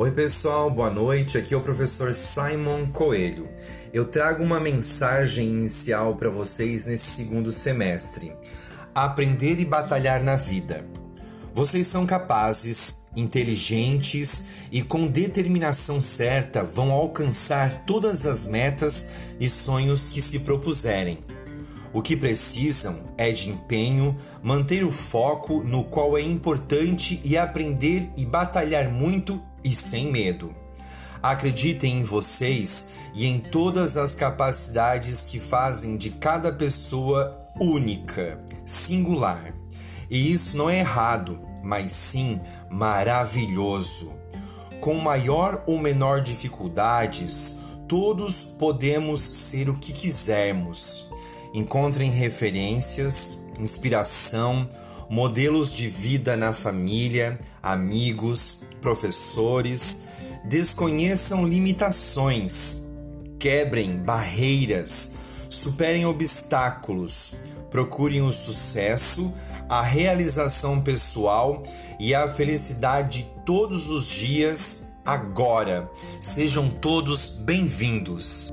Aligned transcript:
Oi, 0.00 0.12
pessoal, 0.12 0.70
boa 0.70 0.92
noite. 0.92 1.36
Aqui 1.36 1.52
é 1.52 1.56
o 1.56 1.60
professor 1.60 2.14
Simon 2.14 2.86
Coelho. 2.86 3.48
Eu 3.92 4.04
trago 4.04 4.44
uma 4.44 4.60
mensagem 4.60 5.48
inicial 5.48 6.14
para 6.14 6.30
vocês 6.30 6.86
nesse 6.86 7.16
segundo 7.16 7.50
semestre: 7.50 8.32
Aprender 8.94 9.58
e 9.58 9.64
batalhar 9.64 10.22
na 10.22 10.36
vida. 10.36 10.86
Vocês 11.52 11.88
são 11.88 12.06
capazes, 12.06 13.06
inteligentes 13.16 14.44
e 14.70 14.82
com 14.82 15.08
determinação 15.08 16.00
certa 16.00 16.62
vão 16.62 16.92
alcançar 16.92 17.82
todas 17.84 18.24
as 18.24 18.46
metas 18.46 19.08
e 19.40 19.48
sonhos 19.48 20.08
que 20.08 20.22
se 20.22 20.38
propuserem. 20.38 21.18
O 21.92 22.00
que 22.00 22.16
precisam 22.16 23.00
é 23.16 23.32
de 23.32 23.50
empenho, 23.50 24.16
manter 24.40 24.84
o 24.84 24.92
foco 24.92 25.64
no 25.64 25.82
qual 25.82 26.16
é 26.16 26.22
importante 26.22 27.20
e 27.24 27.36
aprender 27.36 28.08
e 28.16 28.24
batalhar 28.24 28.88
muito 28.92 29.42
e 29.68 29.74
sem 29.74 30.10
medo. 30.10 30.54
Acreditem 31.22 31.98
em 31.98 32.02
vocês 32.02 32.90
e 33.14 33.26
em 33.26 33.38
todas 33.38 33.96
as 33.96 34.14
capacidades 34.14 35.26
que 35.26 35.38
fazem 35.38 35.96
de 35.96 36.10
cada 36.10 36.52
pessoa 36.52 37.36
única, 37.60 38.40
singular. 38.64 39.52
E 40.08 40.32
isso 40.32 40.56
não 40.56 40.70
é 40.70 40.78
errado, 40.78 41.38
mas 41.62 41.92
sim 41.92 42.40
maravilhoso. 42.70 44.16
Com 44.80 44.94
maior 44.94 45.64
ou 45.66 45.78
menor 45.78 46.20
dificuldades, 46.20 47.56
todos 47.88 48.44
podemos 48.44 49.20
ser 49.20 49.68
o 49.68 49.76
que 49.76 49.92
quisermos. 49.92 51.10
Encontrem 51.52 52.10
referências, 52.10 53.36
inspiração, 53.58 54.68
modelos 55.08 55.72
de 55.74 55.88
vida 55.88 56.36
na 56.36 56.52
família, 56.52 57.38
amigos, 57.62 58.60
professores. 58.80 60.04
Desconheçam 60.44 61.46
limitações, 61.46 62.86
quebrem 63.38 63.96
barreiras, 63.96 65.14
superem 65.48 66.06
obstáculos, 66.06 67.34
procurem 67.70 68.22
o 68.22 68.32
sucesso, 68.32 69.32
a 69.68 69.82
realização 69.82 70.80
pessoal 70.80 71.62
e 71.98 72.14
a 72.14 72.28
felicidade 72.28 73.28
todos 73.44 73.90
os 73.90 74.08
dias, 74.08 74.88
agora. 75.04 75.90
Sejam 76.20 76.70
todos 76.70 77.28
bem-vindos. 77.28 78.50